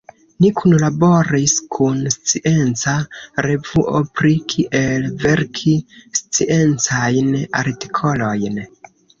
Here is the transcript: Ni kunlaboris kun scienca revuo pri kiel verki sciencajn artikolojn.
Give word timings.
Ni 0.43 0.49
kunlaboris 0.59 1.51
kun 1.75 1.99
scienca 2.15 2.95
revuo 3.47 4.01
pri 4.21 4.33
kiel 4.55 5.07
verki 5.27 5.77
sciencajn 6.23 7.33
artikolojn. 7.65 8.63